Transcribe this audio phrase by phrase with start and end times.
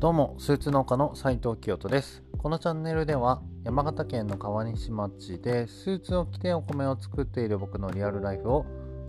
[0.00, 2.22] どうもスーツ農家の斉藤清人です。
[2.38, 8.64] このチャンネルでは山形県の川西町でスーツを着てお米を作っている僕のリアルライフを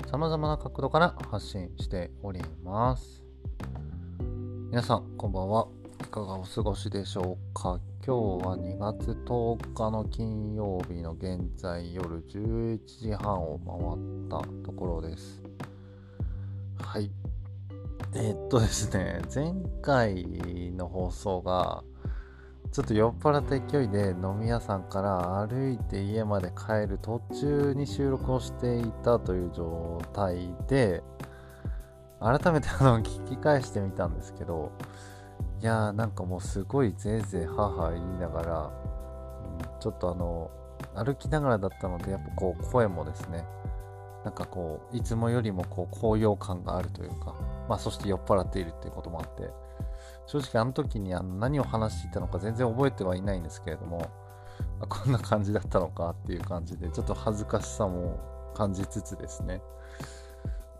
[0.07, 3.23] さまざまな角度から発信しております。
[4.69, 5.69] 皆さんこんばんは。
[6.01, 7.79] いかがお過ごしでしょうか？
[8.05, 13.61] 今日は2月10日の金曜日の現在夜11時半を
[14.27, 15.41] 回ったところです。
[16.81, 17.09] はい。
[18.13, 20.25] え、っとですね、前回
[20.75, 21.83] の放送が、
[22.73, 31.03] ちょっと酔っ払った勢いで飲み屋さんから歩いて家まで帰る途中に収録をしていたという状態で、
[32.19, 34.73] 改めてあの聞き返してみたんですけど、
[35.61, 38.71] いやーなんかもうすごいぜいぜい母言いながら、
[39.79, 40.51] ちょっとあの、
[40.95, 43.45] 歩きながらだったので、やっぱこう声もですね、
[44.25, 47.35] なんかこう、いつもよりもこう高揚感があるというか、
[47.71, 49.49] まあ、そして酔っ払っているっていうこともあって、
[50.27, 54.11] 正直あの時にあの何を話していたのか全然覚えてはいないんですけれども、
[54.89, 58.19] こんな感じだったのかっていう感じで、ちょっと恥ずかしさも
[58.53, 59.61] 感じつつですね、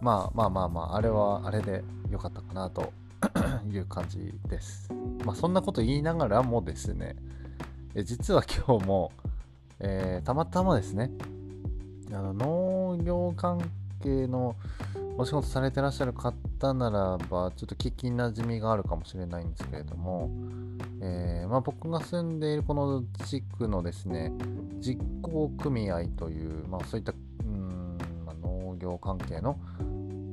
[0.02, 2.92] まあまあまあまあ、あれはあれで良かったかなと
[3.72, 4.92] いう感じです。
[5.24, 7.16] まあそんなこと言いながらもですね、
[7.96, 9.14] え実は今日も、
[9.80, 11.10] えー、たまたまですね、
[12.12, 13.62] あの農業関
[14.02, 14.58] 係の
[15.18, 20.32] お仕事されてらっしゃる方ならばちょっと聞きなじみがあるかもしれないんですけれども、
[21.02, 24.32] えー、まあ、僕が住んでいるこの地区のですね
[24.80, 29.60] 実行組合という、まあ、そういったうん、まあ、農業関係の、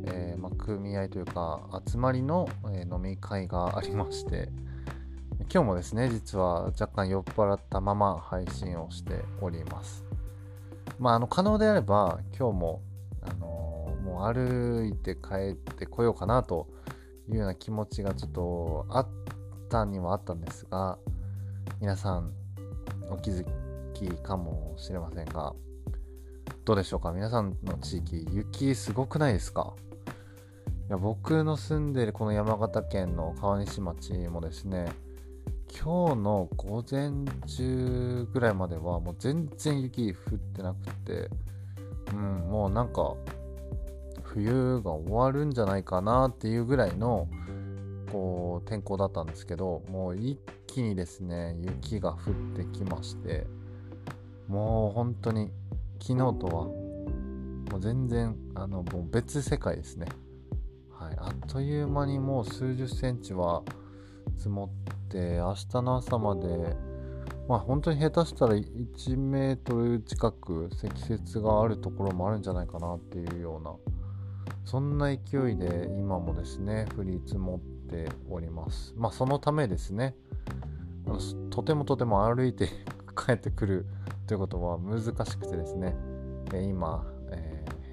[0.06, 4.48] えー、ま組合というか集まりの、え飲み会がありまして
[5.52, 10.04] 今日もですね実は若干酔っ払ったまま配信をしております。
[10.98, 12.82] まあ、あの可能であれば今日も
[14.26, 16.68] 歩いて帰ってこようかなと
[17.28, 19.08] いうような気持ちがちょっとあっ
[19.68, 20.98] たにはあったんですが
[21.80, 22.32] 皆さん
[23.10, 23.44] お気づ
[23.94, 25.54] きかもしれませんが
[26.64, 27.12] どうでしょうか？
[27.12, 29.74] 皆さんの地域雪すごくないですか？
[30.88, 34.86] いや僕の住んでいるこの山形県の川西町もですね
[35.70, 37.10] 今日の午前
[37.46, 41.30] 中ぐらいまではもう全然雪降ってなくて
[42.12, 42.18] うん
[42.50, 43.14] もうなんか
[44.34, 47.28] 冬が終わるんじゃないかなっていうぐらいの
[48.12, 53.46] こう天候だったんですけどもう一気にですね雪が降ってきまして
[54.48, 55.50] もう本当に
[56.00, 60.06] 昨日とはもう全然あのもう別世界ですね、
[60.90, 63.62] はい、あっという間にもう数十センチは
[64.36, 64.70] 積も
[65.06, 66.76] って明日の朝まで
[67.48, 73.72] まあ本当に下手したら1メートル近く積雪があるところもあるんじゃないかなっていうような
[74.68, 78.92] そんな勢いで今もですね降り積もっております。
[78.98, 80.14] まあそのためですね
[81.48, 82.68] とてもとても歩いて
[83.16, 83.86] 帰ってくる
[84.26, 85.96] ということは難しくてですね
[86.68, 87.02] 今、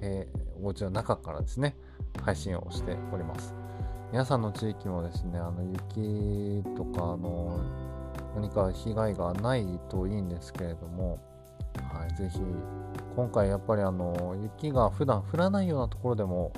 [0.02, 1.78] えー、お家の中からですね
[2.20, 3.54] 配信をしております。
[4.12, 7.58] 皆さんの地域もですねあの雪とかあの
[8.34, 11.20] 何か被害がないといいんですけれども
[11.96, 12.40] はい、ぜひ
[13.16, 16.52] 今回やっぱりあの雪が普段降らないようなところでも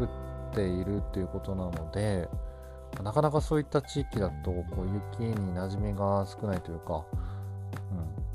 [0.00, 2.28] 降っているということなので
[3.02, 7.04] なかなかそういった地域だとこう雪に馴染みが少ないというか、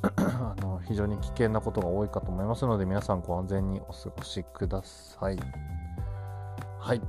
[0.08, 5.38] うん、 あの非常に危険なことが多いかと思いますので皆さんご安全にお過ごしください。
[6.80, 7.02] はい。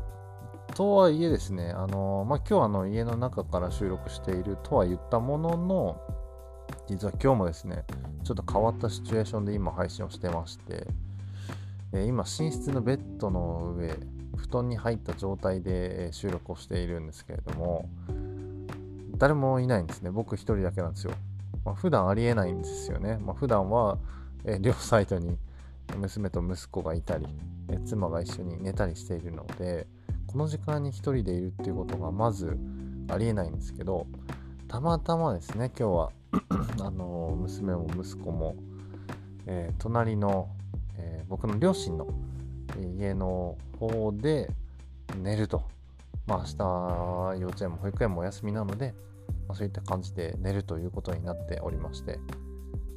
[0.75, 6.01] とはいえですね、あのまあ、今日あの家の中から収録しているとは言ったものの、
[6.91, 7.85] 実は今日もですね、
[8.25, 10.89] ちょっと変わったシチュエーションで今配信をしてまして、
[11.93, 13.97] え今寝室のベッドの上、
[14.37, 17.89] 布団に入った状態で収録をしているんですけれども、
[19.19, 20.11] 誰もいないんですね。
[20.11, 21.13] 僕一人だけなんですよ。
[21.65, 23.19] まあ、普段ありえないんですよね。
[23.19, 23.97] まあ、普段は、
[24.45, 25.39] え両サイドに
[25.97, 27.27] 娘と息子がいたり、
[27.69, 29.87] え妻が一緒に寝たりしているので、
[30.27, 32.59] この時間に一人でいるっていうことがまず
[33.09, 34.09] ありえないんですけど、
[34.71, 36.13] たまたまですね、今日は
[36.81, 38.55] あの娘も息子も、
[39.47, 40.49] えー、隣の、
[40.97, 42.07] えー、僕の両親の
[42.97, 44.49] 家の方で
[45.21, 45.65] 寝ると。
[46.29, 48.95] まあ明日幼稚園も保育園もお休みなので、
[49.49, 52.21] まあ、そういった感じで寝るということになっておりまして。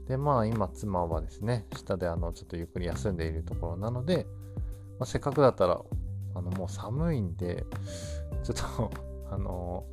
[0.08, 4.28] で、まあ今妻はですね、下であのちょっとゆっくり休んでいるところなので、
[5.00, 5.82] まあ、せっかくだったら、
[6.36, 7.66] あのもう寒いんで、
[8.44, 8.92] ちょっと
[9.32, 9.86] あの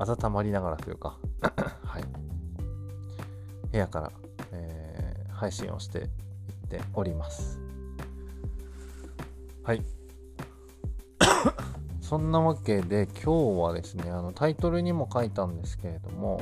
[0.00, 1.18] 温まりながらというか
[1.84, 2.04] はい、
[3.70, 4.12] 部屋から、
[4.52, 6.06] えー、配信をしていっ
[6.70, 7.58] ております。
[9.62, 9.84] はい。
[12.00, 16.40] そんなわけで今日はですねあのタイトルにも書いたんですけれども、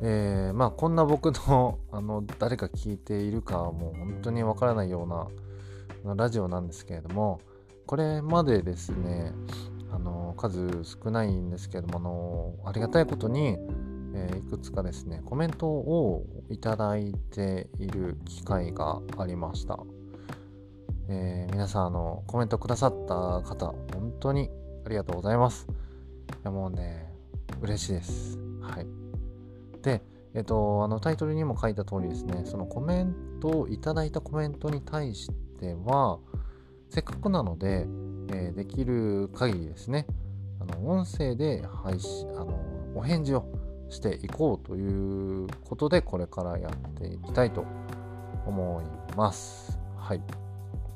[0.00, 5.04] えー、まあこんな僕の あの誰か聞いているかもう本当にわからないよ
[6.04, 7.40] うなラジオなんですけれども
[7.86, 9.32] これまでですね
[10.40, 12.00] 数少ないんですけどもあ
[12.64, 13.58] のありがたいことに、
[14.14, 19.78] えー、いくつかですねコメントをいただいている機会がありました。
[21.08, 24.48] えー、皆さんあのコメントくださった方本当に
[24.86, 25.66] ありがとうございます。
[25.68, 25.72] い
[26.44, 27.12] やもうね
[27.60, 28.38] 嬉しいです。
[28.62, 28.86] はい。
[29.82, 30.02] で
[30.32, 35.28] えっ、とあのタイトルにも書いた通りですねそのコメントをいただいたコメントに対し
[35.58, 36.18] ては
[36.88, 37.86] せっかくなので、
[38.32, 40.06] え、できる限りですね
[40.60, 42.58] あの音声で配信あの
[42.94, 43.46] お返事を
[43.88, 47.64] していこうということでこれからやっていきたいと
[48.46, 49.78] 思います。
[49.96, 50.22] はい。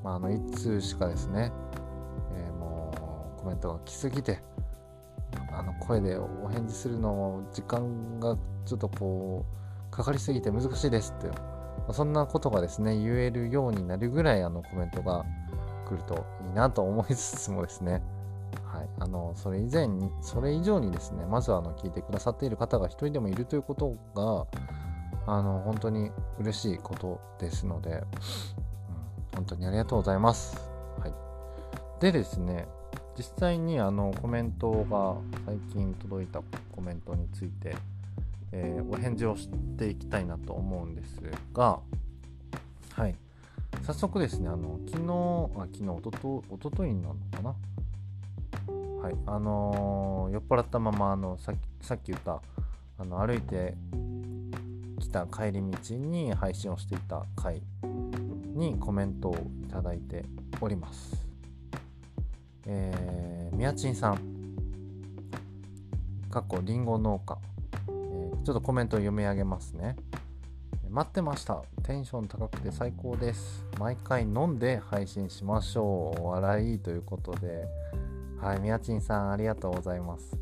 [0.02, 1.50] まあ、あの1通しかですね、
[2.36, 2.92] えー、も
[3.38, 4.40] うコメントが来すぎて
[5.50, 11.34] あの声でお返事するのも時間がちょっとこうかかりすぎて難しいですって、ま
[11.88, 15.24] あ、そんなことがですね言えるようになるぐらいあのコメントが
[15.88, 18.02] 来るといいなと思いつつもですね
[18.74, 28.04] はい、あのそれ以前にそれ以上にですねまずはあの聞いてくださっている方が一人でもいるということがあの本当に嬉しいことですので、うん
[29.34, 30.56] 本当にありがとうございます。
[31.00, 31.12] はい、
[32.00, 32.66] でですね、
[33.16, 36.40] 実際にあのコメントが最近届いた
[36.72, 37.74] コメントについて、
[38.52, 41.20] えー、お返事をしていきたいなと思うんです
[41.52, 41.80] が、
[42.92, 43.16] はい、
[43.82, 47.54] 早速ですね、あの昨日、あ昨日、おととおとといなのかな？
[49.04, 52.40] はい、あのー、酔っ払ったままあのさっき言った
[52.96, 53.74] あの歩いて
[54.98, 57.60] きた帰り道に配信をしていた回
[58.54, 60.24] にコメントをいただいて
[60.58, 61.22] おります。
[62.66, 64.16] えー、みやちんさん、
[66.30, 67.36] かっこりんご農家、
[67.88, 69.96] えー、ちょっとコメントを読み上げますね。
[70.88, 71.62] 待ってました。
[71.82, 73.66] テンション高くて最高です。
[73.78, 76.22] 毎回飲んで配信しましょう。
[76.22, 77.66] お笑いということで、
[78.40, 80.36] はい、みやちんさんありがとうございます。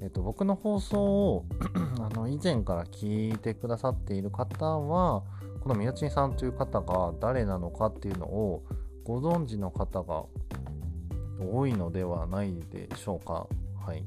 [0.00, 1.44] えっ、と、僕の放送を
[2.00, 5.22] あの以前から聞いてくださっている方は、
[5.60, 8.64] この宮地さんという方が誰なのかっていうのを
[9.04, 10.24] ご存知の方が
[11.38, 13.46] 多いのではないでしょうか。
[13.86, 14.04] はい。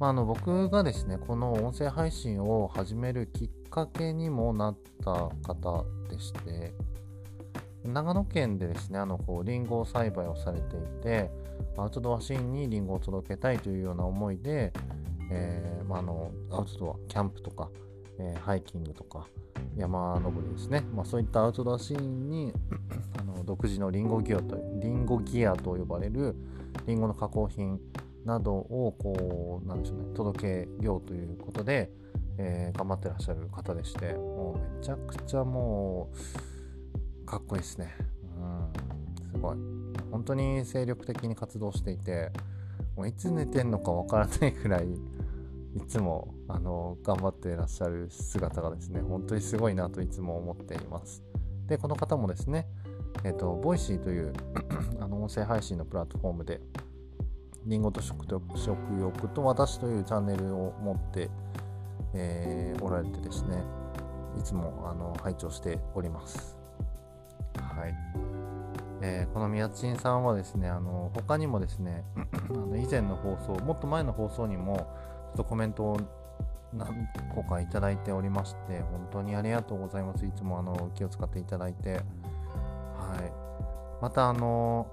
[0.00, 6.74] まあ、あの僕がですね、この音声配信を始めるきっかけにもなった方でして、
[7.86, 11.30] 長野県でですね、あのこうリンゴ栽培をされていて、
[11.76, 14.72] アウトドアシーンにリンゴを届けたいというような思いで、
[15.30, 17.68] えーまあ、あのアウトドア、キャンプとか、
[18.18, 19.26] えー、ハイキングとか、
[19.76, 22.52] 山登りですね、まあ、そういったアウトドアシーンに
[23.18, 26.34] あの独自のリンゴギアとリンゴギアと呼ばれる
[26.86, 27.78] リンゴの加工品
[28.24, 31.90] などをこうなんでしょうね届けようということで、
[32.38, 36.55] えー、頑張ってらっしゃる方でしてもうめちゃくちゃもう
[37.26, 37.94] かっこいいですね。
[38.38, 39.32] うん。
[39.32, 39.56] すごい。
[40.10, 42.30] 本当に精力的に活動していて
[42.96, 51.22] もういつ寝てんのかわからないくらいいつもあの頑張ってらっしゃる姿がですね本当にすごいなといつも思っています。
[51.66, 52.66] でこの方もですね
[53.24, 54.32] えっ、ー、とボイシーという
[55.00, 56.60] あの音声配信のプラットフォームで
[57.66, 61.28] りんごと食食欲と私というチャンネルを持って、
[62.14, 63.62] えー、おられてですね
[64.38, 66.65] いつもあの拝聴しております。
[67.76, 67.94] はい、
[69.02, 72.04] えー、この宮地さんはですねあの他にもですね
[72.48, 74.82] あの以前の放送もっと前の放送にもちょ
[75.34, 76.00] っとコメントを
[76.76, 80.24] 何個かいただいておりまして、本当にありがとうございます。
[80.26, 81.94] いつもあの気を使っていただいて。
[81.94, 82.02] はい。
[84.02, 84.86] また、あの、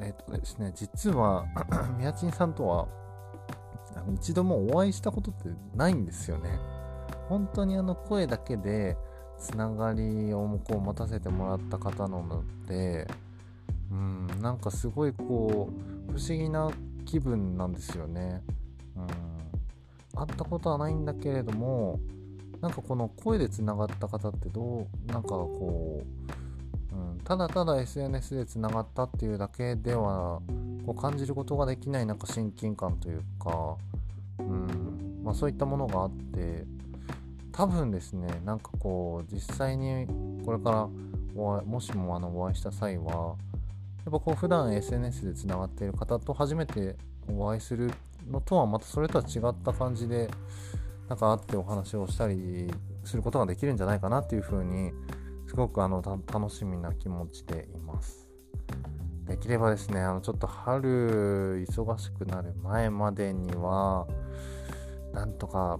[0.00, 1.46] えっ、とですね、実は、
[1.98, 2.88] 宮地さんとは、
[4.14, 6.58] 一度もお会いしたことってないんですよね。
[7.28, 8.96] 本当にあの声だけで
[9.40, 13.08] つながりをこう持たせてもらった方なので、
[13.90, 15.70] うん、なんかすごいこ
[16.08, 16.70] う、不思議な
[17.06, 18.42] 気分なんですよね。
[18.96, 19.40] うん
[20.16, 21.98] 会ったことはないんだけれども
[22.60, 26.02] なんかこの声でつながった方ってどうなんかこ
[26.92, 30.40] う、うん、ただただ SNS でつながったっていうだけでは
[30.84, 33.76] こう感じることができないなんか親近感というか、
[34.40, 36.64] うんまあ、そういったものがあって
[37.52, 40.06] 多分ですねなんかこう実際に
[40.44, 40.88] これから
[41.34, 43.36] もしもあのお会いした際は
[44.04, 46.96] やっぱこう普段 SNS でつながっている方と初めて
[47.28, 47.90] お会いする
[48.28, 50.30] のとはまたそれとは違った感じで
[51.08, 52.72] なんか会ってお話をしたり
[53.04, 54.92] することができるんじゃないかなっていうふうに
[55.48, 58.28] すごくあの楽しみな気持ちでいます。
[59.26, 64.06] できればですね、あのちょっと春忙しくなる前までには、
[65.12, 65.78] なんとか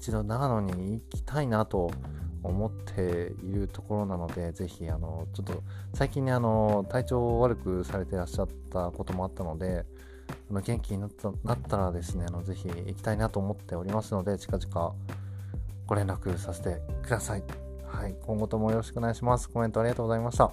[0.00, 1.90] 一度長野に行きたいなと
[2.42, 9.84] 思っているところなので、ぜひ、あの、ちょっと最近ね、あの、体調を悪くされてらっしゃったこともあったので、
[10.48, 14.94] あの元気になったなったらですね、あのぜひ行きたいなと思っておりますので、近々
[15.86, 17.44] ご連絡させてください。
[17.84, 19.50] はい、今後ともよろしくお願いします。
[19.50, 20.44] コメントありがとうございました。
[20.44, 20.52] は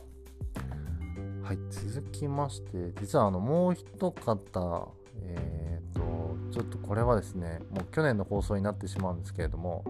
[1.54, 4.14] い、続きまして、実はあのもう一方、
[5.22, 5.57] え、ー、
[6.58, 9.84] ちょっとこれはですね、もう去年の放送になってしまうんですけれども、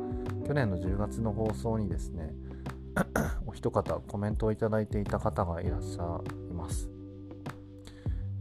[0.46, 2.34] 去年の10月の放送にですね、
[3.48, 6.20] お一方コメントをいただいていた方がいらっしゃ
[6.50, 6.90] います。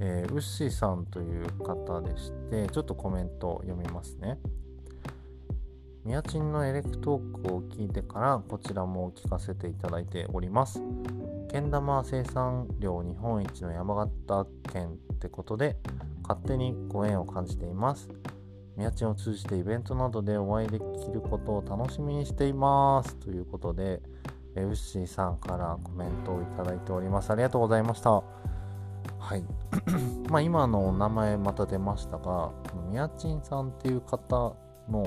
[0.00, 4.40] えー、ウッシーさんという方でして、ちょっとコメントを読みますね。
[6.04, 10.83] ミヤチンのエレクトークを聞いてからこちらも聞かせていただいております。
[11.49, 15.76] けん玉生産量日本一の山形県ってことで
[16.26, 18.09] 勝手にご縁を感じています。
[18.76, 24.02] 宮地を通じてイベントなどでお会いできることを楽しみにしていますということで、
[24.56, 27.30] ウッシーさんからコメントをいただいております。
[27.30, 28.11] ありがとうございました。
[28.11, 28.23] は
[29.37, 29.45] い。
[30.30, 32.52] まあ今のお名前また出ましたが、
[32.90, 34.54] 宮地さんっていう方
[34.88, 35.06] の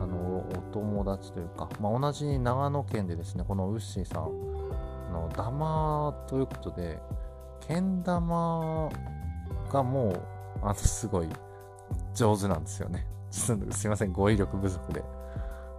[0.00, 4.52] あのお友達というか、まあ、同じ長野県でですね、このウッシーさん、
[5.12, 6.98] のダマということで、
[7.60, 8.88] けん玉
[9.70, 10.20] がもう、
[10.62, 11.28] あの、すごい
[12.14, 13.06] 上手なんですよね。
[13.30, 15.02] すいません、語彙力不足で。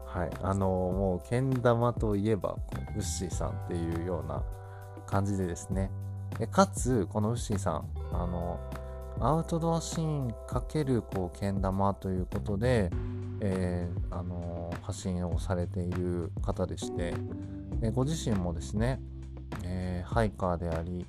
[0.05, 0.29] はい。
[0.41, 2.57] あの、もう、けん玉といえば、
[2.95, 4.43] ウッシーさんっていうような
[5.05, 5.91] 感じでですね。
[6.37, 8.59] でかつ、このウッシーさん、あの、
[9.19, 12.89] アウトドアシーンかけるこうけん玉ということで、
[13.39, 17.13] えー、あの発信をされている方でして、
[17.81, 18.99] えご自身もですね、
[19.63, 21.05] えー、ハイカーであり、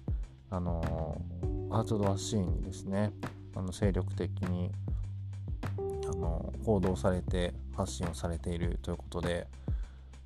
[0.51, 1.21] あの
[1.71, 3.13] アウトドアシーンにですね
[3.55, 4.71] あの精力的に
[5.79, 9.47] あの行動されて発信をされているということで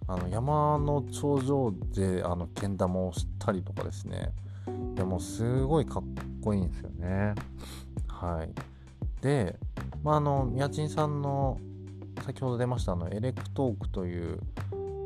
[0.06, 4.32] あの山の頂上であのけん玉をしたりとかですね。
[4.97, 6.02] いやもうすごいかっ
[6.42, 7.35] こいいんですよね。
[8.08, 8.50] はい。
[9.23, 9.56] で
[10.02, 11.58] まああの宮賃さんの
[12.25, 14.40] 先ほど出ましたあのエレクトークという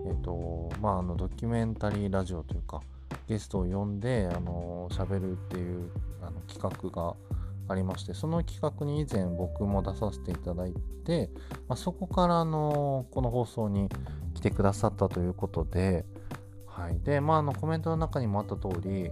[0.07, 2.81] えっ、とまああのドキュメンタリーラジオというか
[3.29, 5.91] ゲストを呼んであの喋るっていう
[6.23, 7.15] あの企画が
[7.73, 10.75] ありましてその企画に以前僕も出させていただい
[11.05, 11.31] て、
[11.69, 13.89] まあ、そこからのこの放送に
[14.35, 16.05] 来てくださったということで、
[16.67, 19.11] はい、でまああのコメントの中にもあった通り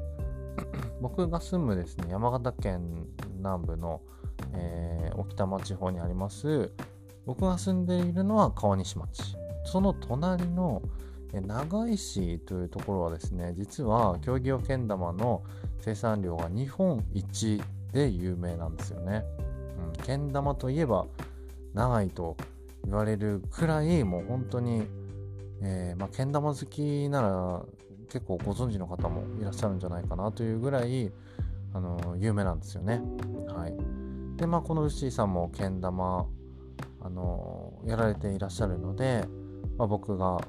[1.01, 3.07] 僕が住むですね山形県
[3.39, 4.01] 南部の、
[4.55, 6.71] えー、沖多摩地方にあります
[7.27, 9.37] 僕が住んでいるのは川西町。
[9.65, 10.83] その隣の
[11.33, 15.43] 長井市というところはですね実は競技用けん玉の
[15.81, 19.25] 生産量が日本一で有名なんですよね。
[19.97, 21.07] うん、けん玉といえば
[21.75, 22.37] 長井と
[22.85, 24.83] 言われるくらいもう本当に、
[25.63, 27.63] えー、まあ、けん玉好きなら
[28.11, 31.13] 結構ご存知の方もいらっしゃるんじゃないかなというぐらい、
[31.73, 33.01] あの有名なんですよね。
[33.55, 36.27] はい、でまあこの牛井さんもけん玉、
[37.03, 39.25] あのやられていらっしゃるので、
[39.79, 40.41] まあ、僕が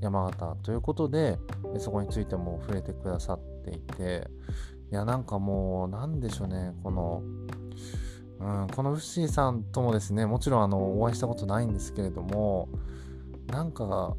[0.00, 1.38] 山形ということで
[1.78, 4.26] そこについても触れてくださっていて
[4.90, 7.22] いやなんかもうなんでしょうねこの、
[8.40, 12.68] うん、このウッシーさんともですねもちろんあのお会いしたことないんですけれども
[13.48, 14.16] なんか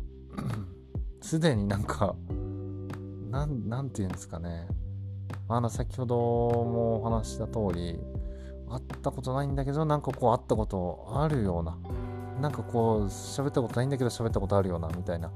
[1.22, 2.16] すでになんか
[3.30, 4.68] なんなんて言うんですかね。
[5.48, 8.00] あの先ほどもお話した通り
[8.70, 11.78] 会ったことないんだけどなんかこう会ったことあるような
[12.42, 15.32] なんかこう喋ったことないんだけど喋ったことあるようなみたいな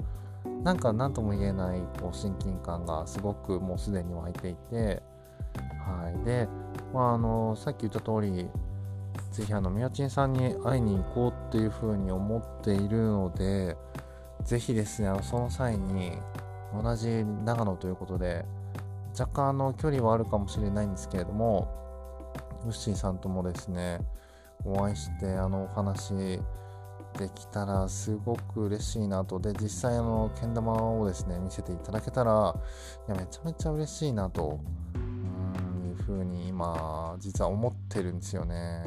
[0.62, 5.02] なんか何とも言えないこう親近感がすごくもうすでに湧いていて、
[5.78, 6.48] はい、で、
[6.92, 8.48] まあ、あのさっき言った通り
[9.32, 13.76] ぜひあの宮珍さんに会いに行こうっていうふうに思っているので
[14.44, 16.12] ぜひですねその際に
[16.72, 18.44] 同じ長野ということで
[19.18, 21.68] 若干あの距離はあるかもしれないんですけれども
[22.64, 24.00] ウッシーさんともですね
[24.64, 26.40] お会いしてあのお話
[27.16, 29.38] できたらすごく嬉しいなと。
[29.38, 32.54] で、実際あの、けん玉をですね、見せていただけたら、
[33.08, 34.60] いや、めちゃめちゃ嬉しいなと、
[36.06, 38.84] ふうに今、実は思ってるんですよね。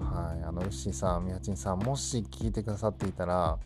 [0.00, 0.42] はい。
[0.42, 3.58] あの、ウッシーさん、みやちんさん、もし聞いてくださっていたら、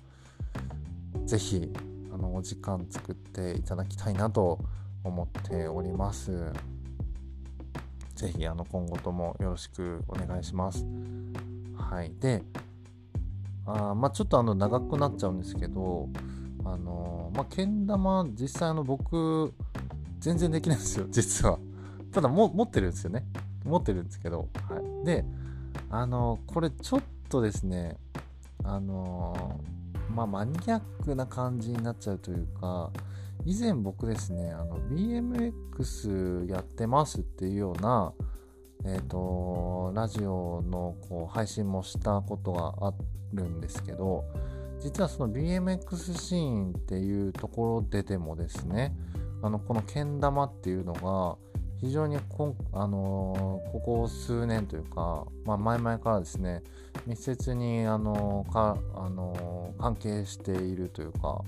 [1.24, 1.72] ぜひ、
[2.12, 4.58] あの、お時間作っていただきたいなと
[5.04, 6.52] 思っております。
[8.16, 10.84] ぜひ、あの、今後ともよろしくお願いします。
[11.76, 12.12] はい。
[12.18, 12.42] で、
[13.64, 16.08] あまあ、ちょっとあの長くなっちゃうんですけど、
[16.64, 19.54] あのまあ、けん玉、実際あの僕、
[20.18, 21.58] 全然できないんですよ、実は。
[22.16, 23.26] ただも持ってるんですよね。
[23.62, 25.26] 持ってるんですけど、はい、で
[25.90, 27.98] あのこれちょっとですね
[28.64, 29.60] あの
[30.14, 32.90] まあマニアックな感じになっちゃうというか
[33.44, 38.14] 以前僕ですねあの BMX やってますっていうような
[38.86, 42.94] えーと、ラジオのこう配信もしたことがあ
[43.32, 44.24] るんですけど
[44.80, 48.94] 実はその BMX シーンっていうところででもですね
[49.42, 51.36] あのこのけん玉っていうのが
[51.80, 56.62] 非常にこ,、あの、ここ数年というか、まあ、前々からですね
[57.06, 61.42] 密接に、あの、かあの、関係しているというか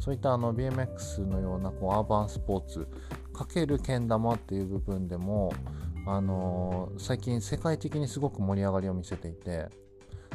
[0.00, 2.88] そういったあの BMX のようなこうアーバンスポーツ
[3.32, 5.52] かけるけん玉っていう部分でも
[6.04, 9.68] あの、最近世界的にすごく盛り上がりを見せていて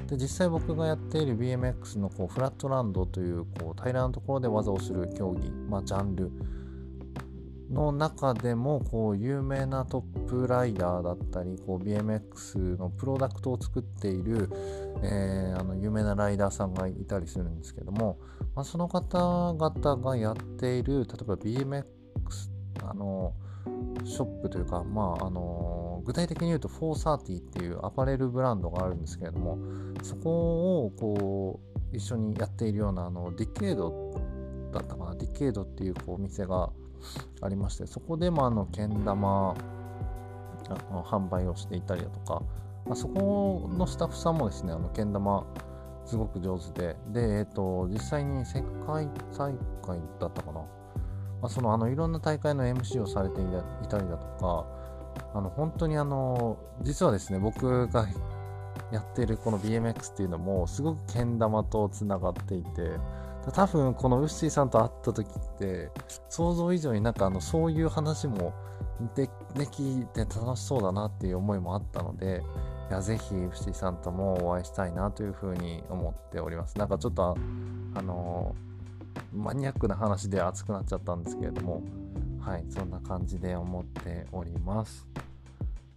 [0.08, 6.32] で実際僕がやっている BMX のこうフラットランドというこう平らなところで技をする競技、まあ、ジャンル
[7.70, 14.50] の中でもこう有名なトップライダーだったりこう BMX のプロダクトを作っている、
[15.04, 18.20] えー、あの有名なライダーさんがいたりするんですけども、
[18.56, 21.84] まあ、その方々がやっている例えば BMX
[22.84, 23.34] あの
[24.06, 29.58] ショップというか、まああの具体的に言うと430っていうアパレルブランドがあるんですけれども
[30.04, 31.60] そこをこ
[31.92, 34.14] う一緒にやっているようなあのディケード
[34.72, 36.70] だったかなディケードっていうこうお店が
[37.42, 39.56] ありましてそこでもあのけん玉
[40.70, 42.42] あの販売をしていたりだとか、
[42.86, 45.46] まあ、そこのスタッフさんもですねあのけん玉
[46.06, 50.62] すごく上手でで、えーと、実際に世界大会だったかな。
[51.42, 53.44] まあ、そのあのいろんな大会の MC をされてい
[53.88, 54.66] たりだとか
[55.36, 58.08] あの本当にあの実はですね僕が
[58.92, 62.92] やってるこの BMX っていうのもすごくけん玉とつながっていて
[63.52, 65.90] 多分このウッシーさんと会った時って
[66.30, 68.54] 想像以上になんかあのそういう話も
[69.16, 72.44] でできて楽しそうだなっていう思いもあったので
[72.90, 76.78] いやぜひウッシーさんともお会いしたいなというふうに思っております。
[76.78, 77.38] なんかちょっと
[77.96, 78.56] あの
[79.34, 81.82] マニアックな話で熱くなっちゃったんですけれども
[82.40, 85.08] はいそんな感じで思っております。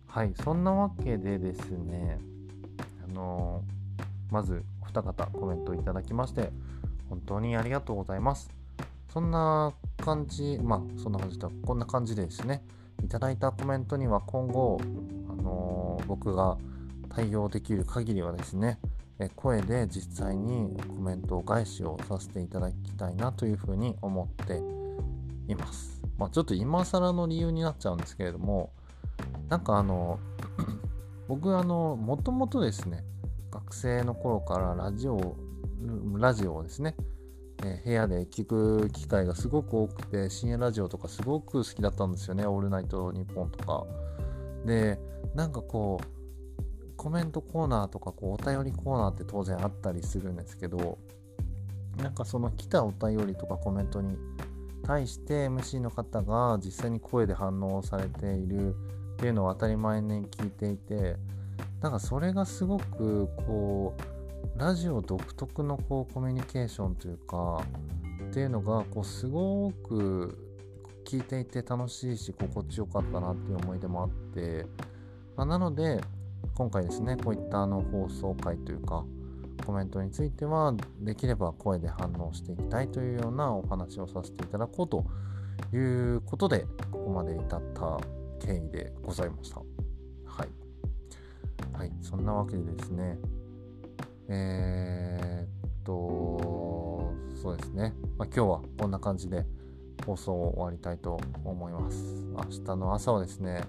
[0.09, 2.19] はいそんなわけでですね
[3.09, 3.63] あの、
[4.31, 6.51] まずお二方コメントいただきまして
[7.11, 8.51] 本当にありがとうございます
[9.13, 12.63] そんな感じまあそんな感じだこんな感じでですね
[13.05, 14.81] いただいたコメントには今後、
[15.29, 16.57] あのー、僕が
[17.09, 18.79] 対応できる限りはですね
[19.37, 24.63] 声で実際にコメントを返しをさせていただきたいなというふうに思って
[25.53, 26.01] います。
[26.17, 28.71] まあ、ちょっと今更の理由になっちゃうんですけれども
[29.49, 30.19] なんかあの
[31.29, 33.05] 僕あのもともとですね
[33.51, 35.37] 学生の頃からラジオ
[36.19, 36.95] ラジオをですね、
[37.65, 43.87] え部屋で聞く機会がすごく多くて深夜ラジオとかすごく好きだったんですよね「オールナイトニッポン」とか。
[44.67, 44.99] で
[45.35, 46.21] なんかこう
[46.97, 50.99] コメントコーナーとかこうお便りコーナーって当然あったりするんですけど
[51.97, 54.19] なんかその来たお便りとかコメントに
[54.83, 61.17] 対して MC の方が実際に声で反応されているっていうのを当たり前に聞いていて
[61.81, 64.03] なんかそれがすごくこう
[64.57, 67.63] ラジオ独特のこうコミュニケーションというか
[68.31, 70.39] っていうのがこうすごく
[71.05, 74.67] 聞いていて楽しいし心地よかったなっていう思い出もあって、
[75.37, 76.01] まあ、なので
[76.55, 79.05] 今回ですねこういったあの放送回というか
[79.65, 85.05] コメントについてはできれば声で反応していきたいというようなお話をさせていただこうと
[85.75, 87.99] いうことでここまで至った
[88.45, 89.61] 経緯でございました。
[90.25, 90.49] はい。
[91.77, 93.19] はい、そんなわけでですね、
[94.33, 99.45] えー、っと、そうですね、まあ、今日はこんな感じで
[100.07, 102.25] 放送を終わりたいと思います。
[102.33, 103.65] 明日の朝はですね、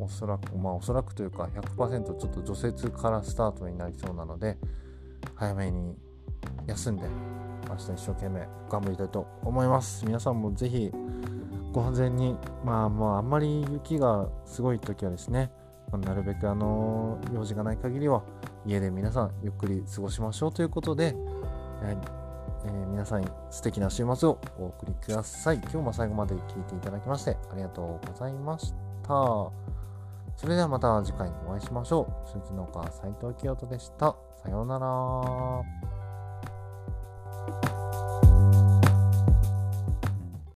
[0.00, 4.58] おそらく、まあおそらくというか100%ちょっと除雪からスタートになりそうなので、
[5.36, 5.94] 早めに
[6.66, 7.04] 休んで、
[7.68, 10.04] 明日一生懸命頑張りたいと思います。
[10.04, 10.90] 皆さんもぜひ
[11.72, 15.52] ご安全に、まあまああんまり雪がすごい時はですね、
[15.92, 18.24] なるべくあの用事がない限りは
[18.66, 21.14] 家で皆さんゆっくり過ごしましょうということで、
[21.82, 25.56] えー、皆さんに素敵な週末をお送りください。
[25.56, 28.72] 今日も最後まで聴いていただきましてありがとうございまし
[29.02, 29.08] た。
[30.36, 32.28] それではまた次回お会いしましょう。
[32.28, 34.16] 鈴農家斉藤清人でした。
[34.42, 35.93] さようなら。